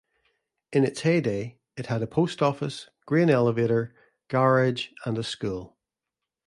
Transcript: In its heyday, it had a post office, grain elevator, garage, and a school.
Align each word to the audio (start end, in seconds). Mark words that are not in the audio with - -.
In 0.71 0.83
its 0.83 1.01
heyday, 1.01 1.59
it 1.77 1.85
had 1.85 2.01
a 2.01 2.07
post 2.07 2.41
office, 2.41 2.89
grain 3.05 3.29
elevator, 3.29 3.93
garage, 4.29 4.87
and 5.05 5.15
a 5.15 5.21
school. 5.23 5.77